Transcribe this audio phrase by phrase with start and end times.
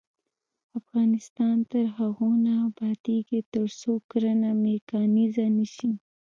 [0.79, 5.89] افغانستان تر هغو نه ابادیږي، ترڅو کرنه میکانیزه نشي.